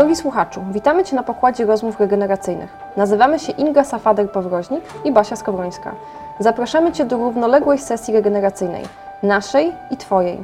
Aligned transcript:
Drogi 0.00 0.16
słuchaczu, 0.16 0.60
witamy 0.70 1.04
Cię 1.04 1.16
na 1.16 1.22
pokładzie 1.22 1.64
rozmów 1.64 2.00
regeneracyjnych. 2.00 2.76
Nazywamy 2.96 3.38
się 3.38 3.52
Inga 3.52 3.82
Safader-Powroźnik 3.82 4.80
i 5.04 5.12
Basia 5.12 5.36
Skowrońska. 5.36 5.94
Zapraszamy 6.38 6.92
Cię 6.92 7.04
do 7.04 7.16
równoległej 7.16 7.78
sesji 7.78 8.14
regeneracyjnej, 8.14 8.82
naszej 9.22 9.72
i 9.90 9.96
Twojej. 9.96 10.38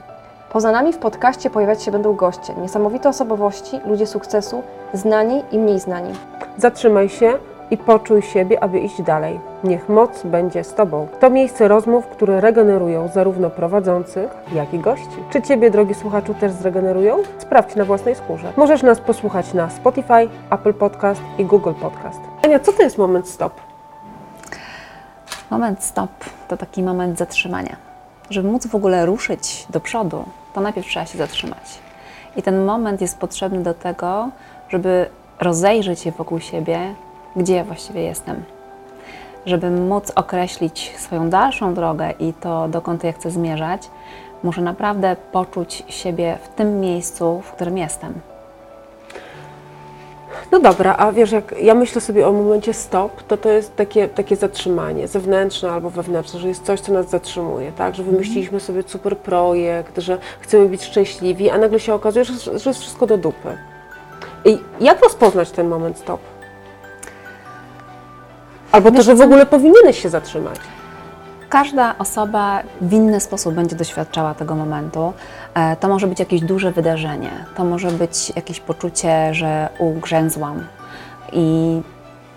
Poza 0.53 0.73
nami 0.73 0.93
w 0.93 0.99
podcaście 0.99 1.51
pojawiać 1.51 1.83
się 1.83 1.91
będą 1.91 2.15
goście, 2.15 2.55
niesamowite 2.55 3.09
osobowości, 3.09 3.81
ludzie 3.87 4.07
sukcesu, 4.07 4.63
znani 4.93 5.43
i 5.53 5.59
mniej 5.59 5.81
znani. 5.81 6.13
Zatrzymaj 6.57 7.09
się 7.09 7.33
i 7.71 7.77
poczuj 7.77 8.23
siebie, 8.23 8.63
aby 8.63 8.81
iść 8.81 9.03
dalej. 9.03 9.41
Niech 9.67 9.89
moc 9.89 10.23
będzie 10.25 10.65
z 10.65 10.75
Tobą. 10.75 11.09
To 11.21 11.31
miejsce 11.31 11.69
rozmów, 11.69 12.07
które 12.07 12.41
regenerują 12.41 13.09
zarówno 13.09 13.51
prowadzących, 13.51 14.31
jak 14.53 14.75
i 14.75 14.79
gości. 14.79 15.17
Czy 15.31 15.43
Ciebie, 15.43 15.71
drogi 15.71 15.95
słuchaczu, 15.95 16.35
też 16.35 16.53
zregenerują? 16.53 17.17
Sprawdź 17.39 17.77
na 17.77 17.85
własnej 17.85 18.15
skórze. 18.15 18.53
Możesz 18.57 18.83
nas 18.83 19.01
posłuchać 19.01 19.55
na 19.55 19.71
Spotify, 19.71 20.29
Apple 20.51 20.75
Podcast 20.75 21.21
i 21.39 21.45
Google 21.45 21.73
Podcast. 21.81 22.21
Ania, 22.45 22.59
co 22.59 22.73
to 22.73 22.83
jest 22.83 22.99
moment 22.99 23.29
stop? 23.29 23.53
Moment 25.51 25.85
stop 25.85 26.11
to 26.49 26.57
taki 26.57 26.83
moment 26.83 27.19
zatrzymania. 27.19 27.77
Żeby 28.31 28.49
móc 28.49 28.67
w 28.67 28.75
ogóle 28.75 29.07
ruszyć 29.07 29.67
do 29.71 29.81
przodu, 29.81 30.25
to 30.55 30.61
najpierw 30.61 30.87
trzeba 30.87 31.07
się 31.07 31.19
zatrzymać. 31.19 31.79
I 32.37 32.43
ten 32.43 32.65
moment 32.65 33.01
jest 33.01 33.19
potrzebny 33.19 33.63
do 33.63 33.75
tego, 33.75 34.29
żeby 34.69 35.07
rozejrzeć 35.41 36.01
się 36.01 36.11
wokół 36.11 36.41
siebie, 36.41 36.95
gdzie 37.37 37.55
ja 37.55 37.65
właściwie 37.65 38.03
jestem. 38.03 38.56
Żeby 39.47 39.71
móc 39.71 40.13
określić 40.15 40.95
swoją 40.99 41.31
dalszą 41.31 41.75
drogę 41.75 42.11
i 42.19 42.33
to, 42.33 42.69
dokąd 42.69 43.05
ja 43.05 43.13
chcę 43.13 43.31
zmierzać, 43.31 43.91
muszę 44.43 44.63
naprawdę 44.63 45.17
poczuć 45.33 45.85
siebie 45.89 46.39
w 46.43 46.49
tym 46.49 46.81
miejscu, 46.81 47.41
w 47.45 47.53
którym 47.53 47.79
jestem. 47.79 48.15
No 50.53 50.61
dobra, 50.61 50.97
a 50.99 51.13
wiesz, 51.13 51.33
jak 51.33 51.55
ja 51.63 51.75
myślę 51.75 52.01
sobie 52.01 52.29
o 52.29 52.33
momencie 52.33 52.75
stop, 52.75 53.23
to 53.23 53.37
to 53.37 53.49
jest 53.49 53.77
takie, 53.77 54.09
takie 54.09 54.37
zatrzymanie 54.37 55.09
zewnętrzne 55.09 55.71
albo 55.71 55.91
wewnętrzne, 55.91 56.41
że 56.41 56.49
jest 56.49 56.65
coś, 56.65 56.81
co 56.81 56.93
nas 56.93 57.11
zatrzymuje, 57.11 57.73
tak? 57.73 57.95
Że 57.95 58.03
wymyśliliśmy 58.03 58.61
sobie 58.61 58.83
super 58.87 59.19
projekt, 59.19 59.99
że 59.99 60.19
chcemy 60.41 60.69
być 60.69 60.85
szczęśliwi, 60.85 61.51
a 61.51 61.59
nagle 61.59 61.81
się 61.81 61.95
okazuje, 61.95 62.25
że, 62.25 62.59
że 62.59 62.71
jest 62.71 62.81
wszystko 62.81 63.07
do 63.07 63.19
dupy. 63.19 63.59
I 64.45 64.59
jak 64.81 65.01
rozpoznać 65.01 65.51
ten 65.51 65.69
moment 65.69 65.99
stop? 65.99 66.21
Albo 68.77 68.91
to, 68.91 69.03
że 69.03 69.15
w 69.15 69.21
ogóle 69.21 69.47
powinieneś 69.47 70.03
się 70.03 70.09
zatrzymać. 70.09 70.59
Każda 71.49 71.95
osoba 71.99 72.63
w 72.81 72.93
inny 72.93 73.21
sposób 73.21 73.55
będzie 73.55 73.77
doświadczała 73.77 74.35
tego 74.35 74.55
momentu. 74.55 75.13
E, 75.55 75.77
To 75.77 75.89
może 75.89 76.07
być 76.07 76.19
jakieś 76.21 76.41
duże 76.41 76.73
wydarzenie, 76.73 77.31
to 77.55 77.65
może 77.65 77.91
być 77.91 78.33
jakieś 78.37 78.61
poczucie, 78.61 79.35
że 79.35 79.69
ugrzęzłam 79.79 80.67
i 81.33 81.81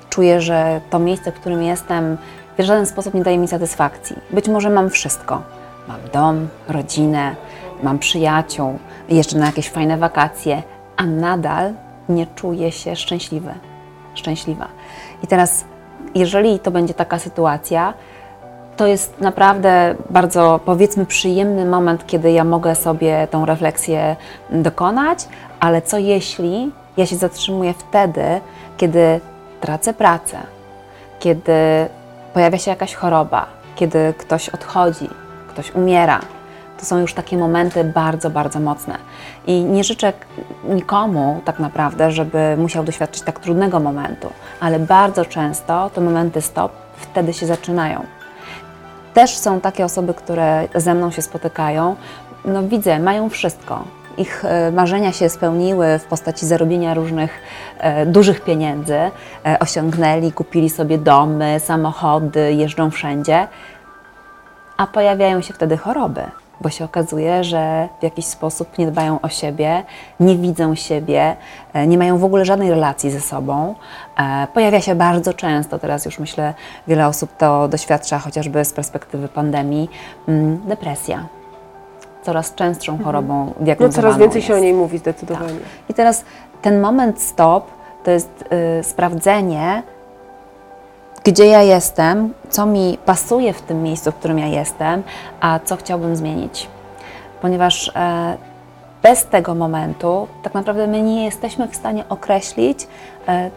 czuję, 0.09 0.41
że 0.41 0.81
to 0.89 0.99
miejsce, 0.99 1.31
w 1.31 1.35
którym 1.35 1.63
jestem, 1.63 2.17
w 2.57 2.61
żaden 2.61 2.85
sposób 2.85 3.13
nie 3.13 3.23
daje 3.23 3.37
mi 3.37 3.47
satysfakcji. 3.47 4.15
Być 4.31 4.47
może 4.47 4.69
mam 4.69 4.89
wszystko. 4.89 5.41
Mam 5.87 5.99
dom, 6.13 6.47
rodzinę, 6.67 7.35
mam 7.83 7.99
przyjaciół, 7.99 8.79
jeszcze 9.09 9.37
na 9.37 9.45
jakieś 9.45 9.69
fajne 9.69 9.97
wakacje, 9.97 10.63
a 10.97 11.05
nadal 11.05 11.73
nie 12.09 12.27
czuję 12.35 12.71
się 12.71 12.95
szczęśliwy, 12.95 13.53
szczęśliwa. 14.15 14.67
I 15.23 15.27
teraz, 15.27 15.65
jeżeli 16.15 16.59
to 16.59 16.71
będzie 16.71 16.93
taka 16.93 17.19
sytuacja, 17.19 17.93
to 18.77 18.87
jest 18.87 19.21
naprawdę 19.21 19.95
bardzo, 20.09 20.59
powiedzmy, 20.65 21.05
przyjemny 21.05 21.65
moment, 21.65 22.07
kiedy 22.07 22.31
ja 22.31 22.43
mogę 22.43 22.75
sobie 22.75 23.27
tą 23.31 23.45
refleksję 23.45 24.15
dokonać, 24.49 25.27
ale 25.59 25.81
co 25.81 25.97
jeśli 25.97 26.71
ja 26.97 27.05
się 27.05 27.15
zatrzymuję 27.15 27.73
wtedy, 27.73 28.23
kiedy 28.77 29.19
tracę 29.61 29.93
pracę, 29.93 30.37
kiedy 31.19 31.53
pojawia 32.33 32.57
się 32.57 32.71
jakaś 32.71 32.93
choroba, 32.93 33.45
kiedy 33.75 34.13
ktoś 34.17 34.49
odchodzi, 34.49 35.09
ktoś 35.49 35.75
umiera. 35.75 36.19
To 36.79 36.85
są 36.85 36.99
już 36.99 37.13
takie 37.13 37.37
momenty 37.37 37.83
bardzo, 37.83 38.29
bardzo 38.29 38.59
mocne. 38.59 38.97
I 39.47 39.63
nie 39.63 39.83
życzę 39.83 40.13
nikomu 40.63 41.41
tak 41.45 41.59
naprawdę, 41.59 42.11
żeby 42.11 42.55
musiał 42.57 42.83
doświadczyć 42.83 43.23
tak 43.23 43.39
trudnego 43.39 43.79
momentu, 43.79 44.29
ale 44.59 44.79
bardzo 44.79 45.25
często 45.25 45.89
te 45.89 46.01
momenty 46.01 46.41
stop 46.41 46.71
wtedy 46.95 47.33
się 47.33 47.45
zaczynają. 47.45 48.03
Też 49.13 49.37
są 49.37 49.61
takie 49.61 49.85
osoby, 49.85 50.13
które 50.13 50.67
ze 50.75 50.93
mną 50.93 51.11
się 51.11 51.21
spotykają. 51.21 51.95
No 52.45 52.63
widzę, 52.63 52.99
mają 52.99 53.29
wszystko. 53.29 53.83
Ich 54.17 54.45
e, 54.45 54.71
marzenia 54.71 55.11
się 55.11 55.29
spełniły 55.29 55.99
w 55.99 56.05
postaci 56.05 56.45
zarobienia 56.45 56.93
różnych 56.93 57.31
e, 57.79 58.05
dużych 58.05 58.41
pieniędzy. 58.41 58.95
E, 58.95 59.11
osiągnęli, 59.59 60.31
kupili 60.31 60.69
sobie 60.69 60.97
domy, 60.97 61.59
samochody, 61.59 62.53
jeżdżą 62.53 62.91
wszędzie. 62.91 63.47
A 64.77 64.87
pojawiają 64.87 65.41
się 65.41 65.53
wtedy 65.53 65.77
choroby, 65.77 66.21
bo 66.61 66.69
się 66.69 66.85
okazuje, 66.85 67.43
że 67.43 67.89
w 67.99 68.03
jakiś 68.03 68.25
sposób 68.25 68.77
nie 68.77 68.87
dbają 68.87 69.21
o 69.21 69.29
siebie, 69.29 69.83
nie 70.19 70.35
widzą 70.35 70.75
siebie, 70.75 71.35
e, 71.73 71.87
nie 71.87 71.97
mają 71.97 72.17
w 72.17 72.23
ogóle 72.23 72.45
żadnej 72.45 72.69
relacji 72.69 73.11
ze 73.11 73.19
sobą. 73.21 73.75
E, 74.19 74.47
Pojawia 74.53 74.81
się 74.81 74.95
bardzo 74.95 75.33
często, 75.33 75.79
teraz 75.79 76.05
już 76.05 76.19
myślę, 76.19 76.53
wiele 76.87 77.07
osób 77.07 77.37
to 77.37 77.67
doświadcza 77.67 78.19
chociażby 78.19 78.65
z 78.65 78.73
perspektywy 78.73 79.27
pandemii, 79.27 79.89
mm, 80.27 80.61
depresja. 80.67 81.25
Coraz 82.23 82.55
częstszą 82.55 83.03
chorobą 83.03 83.45
No 83.45 83.65
diagnozowaną 83.65 84.01
coraz 84.01 84.17
więcej 84.17 84.41
się 84.41 84.53
o 84.53 84.55
jest. 84.55 84.63
niej 84.63 84.73
mówi 84.73 84.97
zdecydowanie. 84.97 85.59
I 85.89 85.93
teraz 85.93 86.25
ten 86.61 86.81
moment 86.81 87.21
stop 87.21 87.67
to 88.03 88.11
jest 88.11 88.45
y, 88.79 88.83
sprawdzenie, 88.83 89.83
gdzie 91.29 91.45
ja 91.45 91.61
jestem, 91.61 92.33
co 92.49 92.65
mi 92.65 92.97
pasuje 93.05 93.53
w 93.53 93.61
tym 93.61 93.83
miejscu, 93.83 94.11
w 94.11 94.15
którym 94.15 94.39
ja 94.39 94.47
jestem, 94.47 95.03
a 95.39 95.59
co 95.65 95.75
chciałbym 95.75 96.15
zmienić. 96.15 96.67
Ponieważ 97.41 97.91
e, 97.95 98.37
bez 99.03 99.25
tego 99.25 99.55
momentu 99.55 100.27
tak 100.43 100.53
naprawdę 100.53 100.87
my 100.87 101.01
nie 101.01 101.25
jesteśmy 101.25 101.67
w 101.67 101.75
stanie 101.75 102.03
określić, 102.09 102.87
e, 103.27 103.51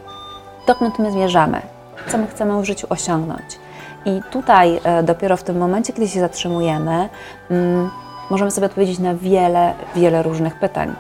dokąd 0.67 0.99
my 0.99 1.13
zmierzamy, 1.13 1.61
co 2.09 2.19
my 2.19 2.27
chcemy 2.27 2.63
w 2.63 2.65
życiu 2.65 2.87
osiągnąć. 2.91 3.59
I 4.05 4.21
tutaj 4.31 4.81
e, 4.85 5.03
dopiero 5.03 5.37
w 5.37 5.43
tym 5.43 5.59
momencie, 5.59 5.93
kiedy 5.93 6.09
się 6.09 6.21
zatrzymujemy, 6.21 7.09
mm, 7.51 7.91
możemy 8.31 8.51
sobie 8.51 8.67
odpowiedzieć 8.67 8.99
na 8.99 9.15
wiele, 9.15 9.75
wiele 9.97 10.23
różnych 10.23 10.59
pytań. 10.59 10.95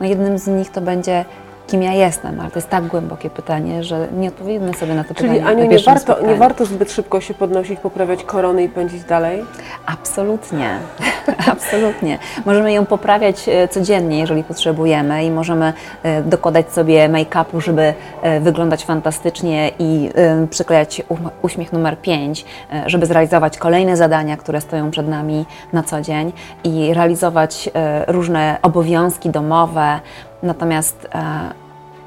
No 0.00 0.06
jednym 0.06 0.38
z 0.38 0.46
nich 0.46 0.70
to 0.70 0.80
będzie, 0.80 1.24
kim 1.66 1.82
ja 1.82 1.92
jestem, 1.92 2.40
ale 2.40 2.50
to 2.50 2.58
jest 2.58 2.70
tak 2.70 2.86
głębokie 2.86 3.30
pytanie, 3.30 3.84
że 3.84 4.08
nie 4.16 4.28
odpowiemy 4.28 4.74
sobie 4.74 4.94
na 4.94 5.04
to 5.04 5.14
Czyli 5.14 5.28
pytanie. 5.28 5.46
Aniu, 5.46 5.64
na 5.64 5.70
nie 5.70 5.78
warto, 5.78 6.26
nie 6.26 6.34
warto 6.34 6.66
zbyt 6.66 6.92
szybko 6.92 7.20
się 7.20 7.34
podnosić, 7.34 7.80
poprawiać 7.80 8.24
korony 8.24 8.64
i 8.64 8.68
pędzić 8.68 9.04
dalej? 9.04 9.44
Absolutnie, 9.86 10.78
absolutnie. 11.52 12.18
Możemy 12.46 12.72
ją 12.72 12.86
poprawiać 12.86 13.48
e, 13.48 13.68
codziennie, 13.68 14.18
jeżeli 14.18 14.44
potrzebujemy 14.44 15.24
i 15.24 15.30
możemy 15.30 15.72
e, 16.02 16.22
dokładać 16.22 16.72
sobie 16.72 17.08
make-upu, 17.08 17.60
żeby 17.60 17.94
e, 18.22 18.40
wyglądać 18.40 18.84
fantastycznie 18.84 19.70
i 19.78 20.10
przyklejać 20.50 21.02
uśmiech 21.42 21.72
numer 21.72 21.98
5, 21.98 22.44
żeby 22.86 23.06
zrealizować 23.06 23.58
kolejne 23.58 23.96
zadania, 23.96 24.36
które 24.36 24.60
stoją 24.60 24.90
przed 24.90 25.08
nami 25.08 25.44
na 25.72 25.82
co 25.82 26.00
dzień 26.00 26.32
i 26.64 26.94
realizować 26.94 27.70
różne 28.06 28.58
obowiązki 28.62 29.30
domowe. 29.30 30.00
Natomiast 30.44 31.08
e, 31.14 31.50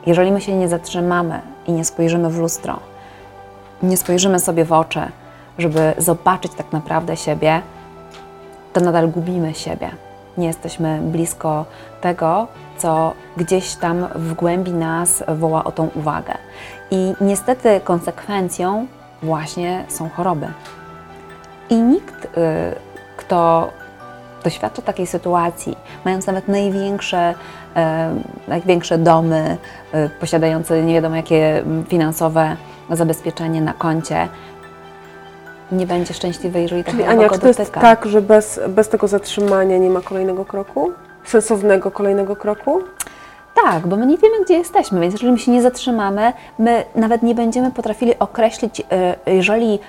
jeżeli 0.06 0.32
my 0.32 0.42
się 0.42 0.56
nie 0.56 0.68
zatrzymamy 0.68 1.42
i 1.68 1.72
nie 1.72 1.86
spojrzymy 1.86 2.30
w 2.30 2.38
lustro, 2.38 2.80
nie 3.84 3.98
spojrzymy 3.98 4.40
sobie 4.40 4.66
w 4.66 4.74
oczy, 4.74 5.02
żeby 5.60 5.94
zobaczyć 5.98 6.54
tak 6.54 6.72
naprawdę 6.72 7.18
siebie, 7.18 7.62
to 8.74 8.82
nadal 8.82 9.10
gubimy 9.10 9.54
siebie. 9.54 9.90
Nie 10.38 10.48
jesteśmy 10.48 11.00
blisko 11.02 11.66
tego, 12.02 12.48
co 12.78 13.14
gdzieś 13.38 13.76
tam 13.76 14.08
w 14.16 14.34
głębi 14.34 14.72
nas 14.72 15.24
woła 15.28 15.64
o 15.64 15.72
tą 15.72 15.90
uwagę. 15.96 16.34
I 16.92 17.14
niestety 17.22 17.82
konsekwencją 17.84 18.88
właśnie 19.24 19.86
są 19.88 20.10
choroby. 20.10 20.48
I 21.70 21.76
nikt, 21.76 22.26
y, 22.26 22.30
kto 23.18 23.70
doświadcza 24.44 24.82
takiej 24.82 25.08
sytuacji, 25.08 25.78
mając 26.06 26.28
nawet 26.28 26.48
największe, 26.48 27.34
e, 27.76 28.16
największe 28.48 28.98
domy, 28.98 29.58
e, 29.92 30.10
posiadające 30.10 30.84
nie 30.84 30.94
wiadomo 30.94 31.16
jakie 31.16 31.64
finansowe 31.88 32.56
zabezpieczenie 32.90 33.62
na 33.62 33.74
koncie, 33.74 34.28
nie 35.72 35.88
będzie 35.88 36.14
szczęśliwy, 36.14 36.62
jeżeli 36.62 36.84
Czyli 36.84 37.04
Ania, 37.04 37.30
czy 37.30 37.40
to 37.40 37.48
jest 37.48 37.60
dotyka. 37.60 37.82
tak, 37.82 38.06
że 38.06 38.22
bez, 38.22 38.60
bez 38.68 38.90
tego 38.90 39.08
zatrzymania 39.08 39.78
nie 39.78 39.90
ma 39.90 40.02
kolejnego 40.02 40.46
kroku? 40.46 40.92
Sensownego 41.24 41.92
kolejnego 41.92 42.36
kroku? 42.36 42.82
Tak, 43.64 43.88
bo 43.88 43.96
my 43.96 44.06
nie 44.06 44.18
wiemy, 44.18 44.44
gdzie 44.46 44.54
jesteśmy, 44.54 45.00
więc 45.02 45.14
jeżeli 45.14 45.32
my 45.32 45.40
się 45.40 45.52
nie 45.52 45.62
zatrzymamy, 45.62 46.34
my 46.60 46.84
nawet 46.96 47.24
nie 47.24 47.36
będziemy 47.36 47.72
potrafili 47.72 48.20
określić, 48.20 48.82
e, 48.92 49.16
jeżeli 49.34 49.80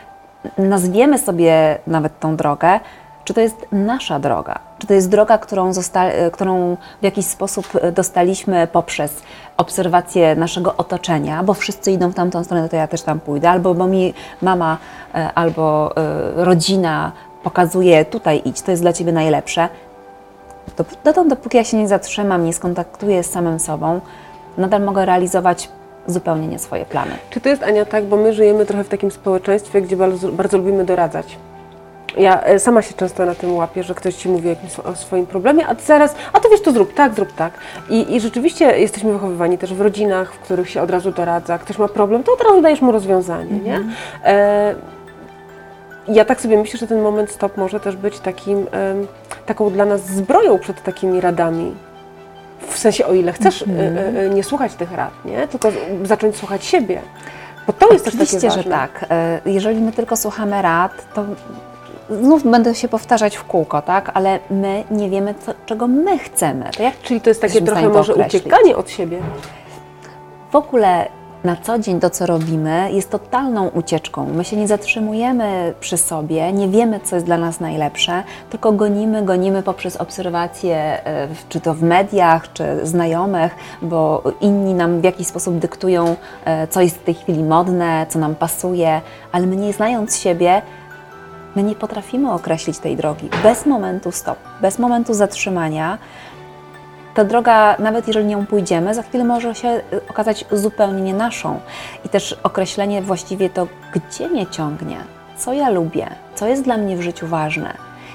nazwiemy 0.59 1.19
sobie 1.19 1.79
nawet 1.87 2.21
tą 2.21 2.37
drogę, 2.37 2.81
Czy 3.29 3.35
to 3.35 3.41
jest 3.41 3.67
nasza 3.73 4.19
droga? 4.19 4.59
Czy 4.79 4.87
to 4.87 4.95
jest 4.95 5.09
droga, 5.09 5.39
którą, 5.39 5.71
e, 5.95 6.31
którą 6.31 6.77
w 7.01 7.05
jakiś 7.05 7.27
sposób 7.27 7.67
e, 7.75 7.93
dostaliśmy 7.93 8.67
poprzez 8.67 9.23
obserwację 9.57 10.37
naszego 10.37 10.77
otoczenia, 10.77 11.43
bo 11.43 11.55
wszyscy 11.55 11.93
idą 11.93 12.11
w 12.11 12.15
tamtą 12.15 12.45
stronę, 12.45 12.69
to 12.69 12.77
ja 12.77 12.87
też 12.87 13.03
tam 13.03 13.21
pójdę, 13.21 13.51
albo 13.51 13.75
bo 13.75 13.87
mi 13.87 14.15
mama 14.43 14.79
e, 15.15 15.33
albo 15.35 15.95
rodzina 16.37 17.13
pokazuje, 17.43 18.05
tutaj 18.05 18.43
idź, 18.45 18.63
to 18.63 18.71
jest 18.71 18.83
dla 18.83 18.93
ciebie 18.93 19.13
najlepsze. 19.13 19.69
Dotąd, 21.05 21.31
dopóki 21.31 21.57
ja 21.57 21.65
się 21.65 21.77
nie 21.77 21.89
zatrzymam, 21.89 22.45
nie 22.45 22.53
skontaktuję 22.53 23.23
z 23.23 23.31
samym 23.31 23.61
sobą, 23.61 24.01
nadal 24.59 24.83
mogę 24.83 25.05
realizować 25.05 25.69
zupełnie 26.07 26.49
nie 26.49 26.59
swoje 26.59 26.85
plany. 26.85 27.13
Czy 27.31 27.41
to 27.41 27.49
jest, 27.49 27.63
Ania, 27.63 27.85
tak, 27.85 28.05
bo 28.05 28.17
my 28.17 28.33
żyjemy 28.33 28.67
trochę 28.67 28.85
w 28.85 28.89
takim 28.89 29.11
społeczeństwie, 29.11 29.83
gdzie 29.83 29.97
bardzo, 29.97 30.29
bardzo 30.29 30.59
lubimy 30.59 30.85
doradzać. 30.85 31.39
Ja 32.19 32.43
e, 32.43 32.59
sama 32.59 32.83
się 32.83 32.95
często 32.95 33.27
na 33.27 33.35
tym 33.35 33.57
łapię, 33.57 33.83
że 33.83 33.95
ktoś 33.95 34.15
ci 34.15 34.29
mówi 34.29 34.47
o, 34.47 34.51
jakimś, 34.51 34.79
o 34.79 34.97
swoim 34.97 35.27
problemie, 35.27 35.67
a 35.67 35.75
ty 35.75 35.83
zaraz, 35.83 36.15
a 36.33 36.41
to 36.41 36.49
wiesz, 36.49 36.61
to 36.63 36.73
zrób 36.73 36.95
tak, 36.95 37.15
zrób 37.15 37.33
tak. 37.33 37.53
I, 37.91 38.15
I 38.17 38.21
rzeczywiście 38.21 38.79
jesteśmy 38.79 39.13
wychowywani 39.13 39.59
też 39.59 39.75
w 39.75 39.81
rodzinach, 39.81 40.33
w 40.33 40.39
których 40.39 40.71
się 40.71 40.83
od 40.83 40.91
razu 40.91 41.13
doradza. 41.13 41.59
Ktoś 41.59 41.79
ma 41.79 41.89
problem, 41.89 42.23
to 42.23 42.33
od 42.33 42.43
razu 42.43 42.63
dajesz 42.63 42.81
mu 42.81 42.93
rozwiązanie, 42.93 43.59
nie? 43.59 43.81
E, 44.25 44.75
ja 46.09 46.25
tak 46.25 46.41
sobie 46.41 46.59
myślę, 46.59 46.79
że 46.79 46.87
ten 46.87 47.03
moment 47.03 47.31
stop 47.31 47.57
może 47.57 47.81
też 47.81 47.97
być 47.97 48.19
takim, 48.19 48.67
taką 49.47 49.71
dla 49.71 49.85
nas 49.85 50.07
zbroją 50.07 50.59
przed 50.59 50.83
takimi 50.83 51.21
radami. 51.21 51.75
W 52.69 52.79
sensie, 52.79 53.07
o 53.07 53.15
ile 53.15 53.33
chcesz 53.33 53.63
e, 53.63 53.67
e, 54.27 54.29
nie 54.31 54.45
słuchać 54.45 54.75
tych 54.75 54.93
rad, 54.93 55.25
nie? 55.25 55.49
tylko 55.49 55.69
zacząć 56.03 56.37
słuchać 56.37 56.65
siebie. 56.65 57.01
Bo 57.67 57.73
to 57.73 57.93
jest 57.93 58.05
też 58.05 58.15
takie 58.15 58.25
Oczywiście, 58.25 58.49
ważne. 58.49 58.63
że 58.63 58.71
tak. 58.71 59.07
Jeżeli 59.47 59.81
my 59.81 59.93
tylko 59.93 60.17
słuchamy 60.17 60.63
rad, 60.63 60.93
to 61.15 61.25
znów 62.11 62.45
będę 62.51 62.75
się 62.75 62.89
powtarzać 62.89 63.37
w 63.37 63.45
kółko, 63.45 63.83
tak? 63.83 64.11
Ale 64.15 64.39
my 64.51 64.85
nie 64.91 65.11
wiemy, 65.11 65.35
co, 65.47 65.53
czego 65.67 65.87
my 65.87 66.19
chcemy. 66.19 66.71
To 66.77 66.83
jak 66.83 67.01
Czyli 67.01 67.21
to 67.21 67.31
jest 67.31 67.41
takie 67.41 67.63
trochę 67.63 67.89
może 67.89 68.13
określić. 68.13 68.43
uciekanie 68.43 68.77
od 68.77 68.91
siebie. 68.91 69.19
w 70.51 70.57
ogóle 70.57 71.09
na 71.45 71.57
co 71.57 71.79
dzień 71.79 72.01
to, 72.01 72.11
co 72.11 72.27
robimy, 72.27 72.89
jest 72.93 73.11
totalną 73.11 73.69
ucieczką. 73.69 74.27
My 74.35 74.45
się 74.45 74.57
nie 74.57 74.69
zatrzymujemy 74.69 75.75
przy 75.81 75.97
sobie, 75.97 76.53
nie 76.53 76.69
wiemy, 76.69 77.01
co 77.01 77.17
jest 77.17 77.27
dla 77.27 77.39
nas 77.39 77.61
najlepsze, 77.61 78.23
tylko 78.51 78.73
gonimy, 78.73 79.23
gonimy 79.23 79.63
poprzez 79.63 79.97
obserwacje, 79.97 80.77
e, 81.07 81.29
czy 81.49 81.61
to 81.61 81.75
w 81.75 81.83
mediach, 81.83 82.53
czy 82.53 82.65
znajomych, 82.87 83.55
bo 83.83 84.23
inni 84.41 84.75
nam 84.75 85.01
w 85.01 85.05
jakiś 85.05 85.27
sposób 85.27 85.59
dyktują, 85.59 86.17
e, 86.45 86.67
co 86.67 86.81
jest 86.81 86.97
w 86.97 87.05
tej 87.05 87.15
chwili 87.15 87.43
modne, 87.43 88.07
co 88.09 88.19
nam 88.19 88.35
pasuje, 88.35 89.01
ale 89.33 89.47
my 89.47 89.57
nie 89.57 89.73
znając 89.73 90.17
siebie, 90.17 90.63
my 91.59 91.65
nie 91.65 91.75
potrafimy 91.75 92.33
określić 92.33 92.79
tej 92.79 92.97
drogi 92.97 93.29
bez 93.43 93.67
momentu 93.67 94.13
stop, 94.13 94.39
bez 94.61 94.79
momentu 94.79 95.15
zatrzymania 95.15 95.99
ta 97.15 97.25
droga, 97.25 97.77
nawet 97.79 98.07
jeżeli 98.07 98.27
nią 98.27 98.47
pójdziemy, 98.47 98.95
za 98.95 99.03
chwilę 99.03 99.25
może 99.25 99.55
się 99.55 99.69
y, 99.69 99.83
okazać 100.11 100.45
zupełnie 100.53 101.03
nie 101.03 101.15
naszą. 101.15 101.61
I 102.05 102.09
też 102.09 102.37
określenie 102.43 103.03
właściwie 103.03 103.51
to, 103.51 103.67
gdzie 103.93 104.29
mnie 104.29 104.47
ciągnie, 104.47 104.97
co 105.37 105.53
ja 105.53 105.69
lubię, 105.71 106.07
co 106.35 106.47
jest 106.47 106.63
dla 106.63 106.77
mnie 106.77 106.97
w 106.97 107.03
życiu 107.03 107.27
ważne, 107.27 107.75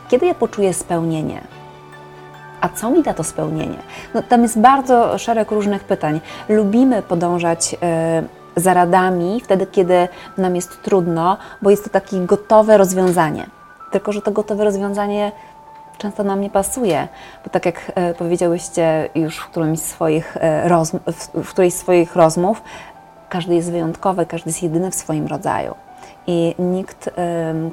kiedy 0.10 0.25
ja 0.25 0.34
poczuję 0.34 0.74
spełnienie. 0.74 1.42
A 2.62 2.69
co 2.69 2.90
mi 2.90 3.04
da 3.04 3.13
to 3.13 3.24
spełnienie? 3.24 3.78
No, 4.13 4.22
tam 4.22 4.42
jest 4.42 4.60
bardzo 4.60 5.18
szereg 5.18 5.51
różnych 5.51 5.84
pytań. 5.84 6.22
Lubimy 6.50 7.01
podążać 7.01 7.74
y, 7.74 8.43
za 8.56 8.74
radami 8.74 9.42
wtedy, 9.44 9.66
kiedy 9.66 10.08
nam 10.38 10.56
jest 10.56 10.82
trudno, 10.82 11.38
bo 11.62 11.70
jest 11.70 11.84
to 11.84 11.90
takie 11.90 12.20
gotowe 12.20 12.78
rozwiązanie. 12.78 13.46
Tylko, 13.92 14.12
że 14.12 14.22
to 14.22 14.32
gotowe 14.32 14.64
rozwiązanie 14.64 15.32
często 15.98 16.24
nam 16.24 16.42
nie 16.42 16.50
pasuje, 16.50 17.08
bo 17.44 17.50
tak 17.50 17.66
jak 17.66 17.92
e, 17.96 18.14
powiedziałyście 18.14 19.10
już 19.16 19.38
w 19.38 19.50
którymś 19.50 19.80
swoich, 19.80 20.38
e, 20.38 20.84
w, 21.44 21.50
którejś 21.50 21.74
z 21.74 21.78
swoich 21.78 22.16
rozmów, 22.16 22.62
każdy 23.30 23.56
jest 23.56 23.72
wyjątkowy, 23.72 24.26
każdy 24.26 24.50
jest 24.50 24.64
jedyny 24.64 24.92
w 24.92 24.96
swoim 24.96 25.28
rodzaju. 25.28 25.76
I 26.28 26.56
nikt, 26.60 27.10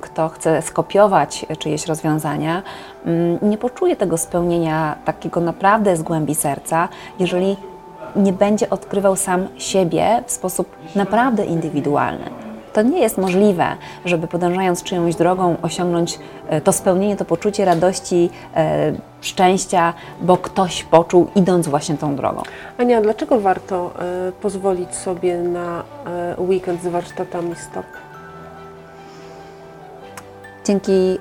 kto 0.01 0.29
chce 0.29 0.63
skopiować 0.63 1.47
czyjeś 1.59 1.87
rozwiązania, 1.87 2.63
mm, 3.05 3.39
nie 3.43 3.59
poczuje 3.59 3.97
tego 3.97 4.19
spełnienia 4.19 4.97
takiego 5.05 5.41
naprawdę 5.41 5.97
z 5.97 6.03
głębi 6.03 6.35
serca, 6.35 6.89
jeżeli 7.19 7.57
nie 8.17 8.33
będzie 8.33 8.71
odkrywał 8.71 9.17
sam 9.17 9.49
siebie 9.59 10.23
w 10.27 10.33
sposób 10.33 10.77
naprawdę 10.95 11.45
indywidualny. 11.45 12.31
To 12.73 12.83
nie 12.83 13.01
jest 13.01 13.19
możliwe, 13.19 13.67
żeby 14.05 14.27
podążając 14.27 14.83
czyjąś 14.83 15.15
drogą 15.15 15.57
osiągnąć 15.63 16.19
e, 16.49 16.61
to 16.61 16.73
spełnienie, 16.73 17.17
to 17.17 17.25
poczucie 17.25 17.65
radości, 17.65 18.31
e, 18.57 18.93
szczęścia, 19.21 19.95
bo 20.21 20.37
ktoś 20.37 20.85
poczuł 20.85 21.27
idąc 21.35 21.69
właśnie 21.69 21.97
tą 21.97 22.17
drogą. 22.17 22.43
Ania, 22.79 23.01
dlaczego 23.01 23.41
warto 23.41 23.91
e, 23.99 24.33
pozwolić 24.33 24.95
sobie 24.95 25.39
na 25.39 25.83
weekend 26.39 26.83
z 26.83 26.87
warsztatami 26.87 27.55
stop? 27.57 27.87
Dzięki 30.65 31.19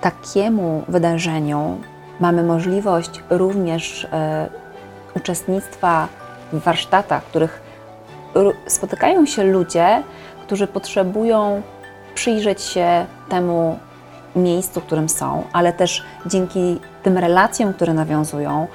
takiemu 0.00 0.82
wydarzeniu 0.88 1.78
mamy 2.20 2.42
możliwość 2.42 3.22
również 3.30 4.06
uczestnictwa 5.16 6.08
w 6.52 6.60
warsztatach, 6.62 7.22
w 7.24 7.26
których 7.26 7.62
spotykają 8.66 9.26
się 9.26 9.44
ludzie, 9.44 10.02
którzy 10.42 10.66
potrzebują 10.66 11.62
przyjrzeć 12.14 12.62
się 12.62 13.06
temu 13.28 13.78
miejscu, 14.36 14.80
w 14.80 14.84
którym 14.84 15.08
są, 15.08 15.44
ale 15.52 15.72
też 15.72 16.04
dzięki 16.26 16.80
tym 17.02 17.18
relacjom, 17.18 17.74
które 17.74 17.94
nawiązują, 17.94 18.66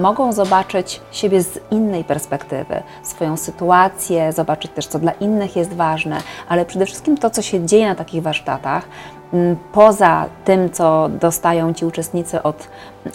mogą 0.00 0.32
zobaczyć 0.32 1.00
siebie 1.12 1.42
z 1.42 1.60
innej 1.70 2.04
perspektywy, 2.04 2.82
swoją 3.02 3.36
sytuację, 3.36 4.32
zobaczyć 4.32 4.72
też, 4.72 4.86
co 4.86 4.98
dla 4.98 5.12
innych 5.12 5.56
jest 5.56 5.72
ważne, 5.72 6.18
ale 6.48 6.64
przede 6.64 6.86
wszystkim 6.86 7.16
to, 7.16 7.30
co 7.30 7.42
się 7.42 7.66
dzieje 7.66 7.88
na 7.88 7.94
takich 7.94 8.22
warsztatach, 8.22 8.84
m, 9.32 9.56
poza 9.72 10.26
tym, 10.44 10.70
co 10.70 11.08
dostają 11.08 11.74
ci 11.74 11.84
uczestnicy 11.84 12.42
od 12.42 12.68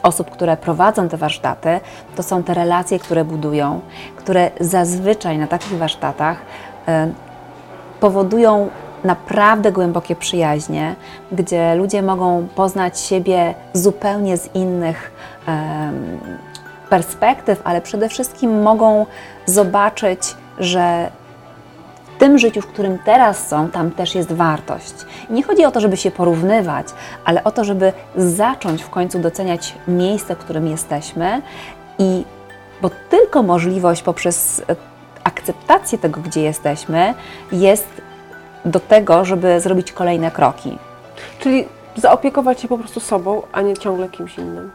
osób, 0.04 0.32
które 0.32 0.58
prowadzą 0.58 1.10
te 1.10 1.18
warsztaty, 1.18 1.80
to 2.16 2.24
są 2.24 2.44
te 2.44 2.54
relacje, 2.54 3.00
które 3.00 3.26
budują, 3.26 3.82
które 4.16 4.52
zazwyczaj 4.60 5.38
na 5.38 5.48
takich 5.48 5.78
warsztatach 5.78 6.38
e, 6.88 7.12
powodują 8.00 8.70
naprawdę 9.04 9.72
głębokie 9.72 10.16
przyjaźnie, 10.16 10.96
gdzie 11.32 11.76
ludzie 11.76 12.02
mogą 12.02 12.48
poznać 12.56 13.00
siebie 13.00 13.54
zupełnie 13.74 14.38
z 14.38 14.56
innych 14.56 15.12
perspektyw, 16.90 17.62
ale 17.64 17.82
przede 17.82 18.10
wszystkim 18.10 18.62
mogą 18.62 19.06
zobaczyć, 19.46 20.20
że 20.60 21.12
w 22.16 22.20
tym 22.20 22.38
życiu, 22.38 22.62
w 22.62 22.68
którym 22.68 23.00
teraz 23.06 23.48
są, 23.48 23.70
tam 23.70 23.92
też 23.92 24.16
jest 24.16 24.32
wartość. 24.32 24.94
I 25.30 25.34
nie 25.34 25.44
chodzi 25.44 25.66
o 25.66 25.72
to, 25.72 25.80
żeby 25.80 25.98
się 25.98 26.12
porównywać, 26.12 26.88
ale 27.26 27.44
o 27.44 27.52
to, 27.52 27.64
żeby 27.64 27.94
zacząć 28.16 28.84
w 28.84 28.90
końcu 28.90 29.20
doceniać 29.20 29.76
miejsce, 29.88 30.36
w 30.36 30.38
którym 30.38 30.68
jesteśmy 30.68 31.42
i 32.00 32.24
bo 32.82 32.90
tylko 33.10 33.44
możliwość 33.44 34.02
poprzez 34.02 34.62
e, 34.70 34.76
akceptację 35.24 35.98
tego, 35.98 36.22
gdzie 36.22 36.42
jesteśmy, 36.42 37.14
jest 37.52 37.88
do 38.66 38.80
tego, 38.80 39.26
żeby 39.26 39.60
zrobić 39.60 39.92
kolejne 39.92 40.32
kroki. 40.32 40.78
Czyli 41.40 41.68
zaopiekować 41.96 42.62
się 42.62 42.68
po 42.68 42.78
prostu 42.78 43.00
sobą, 43.00 43.42
a 43.52 43.62
nie 43.62 43.78
ciągle 43.78 44.10
kimś 44.10 44.38
innym. 44.38 44.72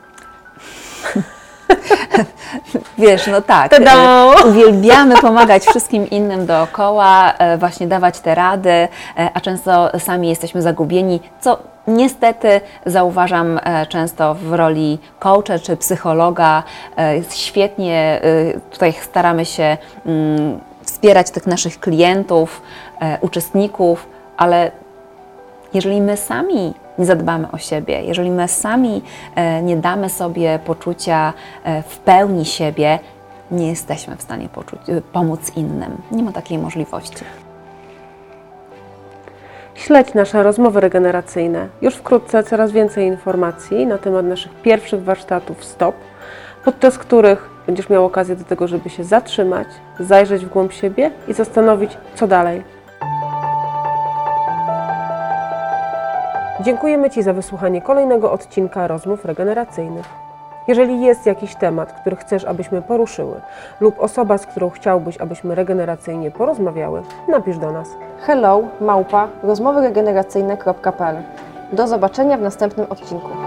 Wiesz, 2.99 3.27
no 3.27 3.43
tak. 3.43 3.71
Tada! 3.71 3.93
e, 3.93 4.49
Uwielbiamy 4.49 5.17
pomagać 5.17 5.65
wszystkim 5.65 6.11
innym 6.11 6.47
dookoła, 6.47 7.33
e, 7.33 7.59
właśnie 7.59 7.87
dawać 7.87 8.21
te 8.21 8.35
rady, 8.35 8.71
e, 8.71 8.89
a 9.35 9.41
często 9.41 9.91
sami 9.99 10.29
jesteśmy 10.29 10.63
zagubieni, 10.63 11.21
co 11.41 11.59
niestety 11.87 12.61
zauważam 12.87 13.61
często 13.89 14.35
w 14.35 14.53
roli 14.53 14.99
coacha 15.19 15.59
czy 15.59 15.77
psychologa. 15.77 16.63
Świetnie 17.31 18.21
tutaj 18.71 18.93
staramy 18.93 19.45
się 19.45 19.77
mm, 20.07 20.61
wspierać 20.85 21.31
tych 21.31 21.47
naszych 21.47 21.81
klientów, 21.81 22.63
e, 23.01 23.19
uczestników, 23.21 24.09
ale 24.37 24.71
jeżeli 25.75 26.01
my 26.01 26.17
sami 26.17 26.75
nie 26.99 27.07
zadbamy 27.07 27.51
o 27.51 27.59
siebie, 27.59 28.03
jeżeli 28.03 28.31
my 28.31 28.49
sami 28.49 29.03
e, 29.35 29.63
nie 29.63 29.77
damy 29.77 30.11
sobie 30.11 30.59
poczucia 30.65 31.33
e, 31.65 31.83
w 31.83 31.99
pełni 31.99 32.45
siebie, 32.45 32.99
nie 33.51 33.69
jesteśmy 33.69 34.17
w 34.17 34.23
stanie 34.23 34.49
poczuć, 34.49 34.81
pomóc 35.13 35.57
innym. 35.57 35.97
Nie 36.11 36.23
ma 36.23 36.33
takiej 36.33 36.59
możliwości. 36.59 37.25
Śledź 39.75 40.15
nasze 40.15 40.43
rozmowy 40.43 40.81
regeneracyjne. 40.81 41.69
Już 41.83 41.95
wkrótce 41.95 42.45
coraz 42.45 42.73
więcej 42.73 43.07
informacji 43.07 43.87
na 43.87 43.99
temat 43.99 44.27
naszych 44.27 44.53
pierwszych 44.63 45.03
warsztatów 45.03 45.65
STOP, 45.65 45.95
podczas 46.65 46.99
których 46.99 47.54
będziesz 47.67 47.89
miał 47.89 48.05
okazję 48.05 48.37
do 48.37 48.45
tego, 48.45 48.69
żeby 48.69 48.91
się 48.91 49.05
zatrzymać, 49.05 49.69
zajrzeć 50.01 50.47
w 50.47 50.49
głąb 50.49 50.73
siebie 50.73 51.11
i 51.29 51.33
zastanowić, 51.33 51.99
co 52.15 52.27
dalej. 52.27 52.63
Dziękujemy 56.61 57.11
Ci 57.11 57.23
za 57.23 57.33
wysłuchanie 57.33 57.83
kolejnego 57.83 58.33
odcinka 58.33 58.87
rozmów 58.87 59.25
regeneracyjnych. 59.25 60.07
Jeżeli 60.69 61.01
jest 61.01 61.27
jakiś 61.27 61.55
temat, 61.55 61.93
który 61.93 62.17
chcesz, 62.17 62.45
abyśmy 62.45 62.83
poruszyły, 62.83 63.41
lub 63.81 64.01
osoba, 64.01 64.39
z 64.39 64.47
którą 64.47 64.71
chciałbyś, 64.71 65.19
abyśmy 65.19 65.55
regeneracyjnie 65.55 66.31
porozmawiały, 66.31 67.03
napisz 67.29 67.59
do 67.59 67.73
nas. 67.73 67.89
Hello, 68.21 68.63
małpa, 68.81 69.29
rozmowyregeneracyjne.pl. 69.43 71.17
Do 71.73 71.87
zobaczenia 71.89 72.37
w 72.37 72.43
następnym 72.43 72.87
odcinku. 72.91 73.44